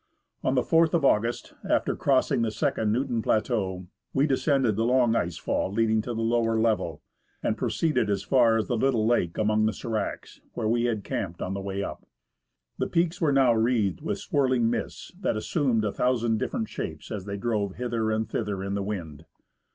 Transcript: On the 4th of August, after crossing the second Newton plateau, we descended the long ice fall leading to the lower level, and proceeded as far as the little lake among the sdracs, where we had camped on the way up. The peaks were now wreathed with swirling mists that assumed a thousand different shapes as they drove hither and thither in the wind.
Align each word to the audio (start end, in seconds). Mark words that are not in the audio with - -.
On 0.43 0.55
the 0.55 0.63
4th 0.63 0.95
of 0.95 1.05
August, 1.05 1.53
after 1.63 1.95
crossing 1.95 2.41
the 2.41 2.49
second 2.49 2.91
Newton 2.91 3.21
plateau, 3.21 3.85
we 4.15 4.25
descended 4.25 4.75
the 4.75 4.83
long 4.83 5.15
ice 5.15 5.37
fall 5.37 5.71
leading 5.71 6.01
to 6.01 6.15
the 6.15 6.23
lower 6.23 6.59
level, 6.59 7.03
and 7.43 7.55
proceeded 7.55 8.09
as 8.09 8.23
far 8.23 8.57
as 8.57 8.67
the 8.67 8.75
little 8.77 9.05
lake 9.05 9.37
among 9.37 9.67
the 9.67 9.71
sdracs, 9.71 10.39
where 10.53 10.67
we 10.67 10.85
had 10.85 11.03
camped 11.03 11.39
on 11.39 11.53
the 11.53 11.61
way 11.61 11.83
up. 11.83 12.07
The 12.79 12.87
peaks 12.87 13.21
were 13.21 13.31
now 13.31 13.53
wreathed 13.53 14.01
with 14.01 14.17
swirling 14.17 14.71
mists 14.71 15.11
that 15.21 15.37
assumed 15.37 15.85
a 15.85 15.91
thousand 15.91 16.39
different 16.39 16.67
shapes 16.67 17.11
as 17.11 17.25
they 17.25 17.37
drove 17.37 17.75
hither 17.75 18.09
and 18.09 18.27
thither 18.27 18.63
in 18.63 18.73
the 18.73 18.81
wind. 18.81 19.25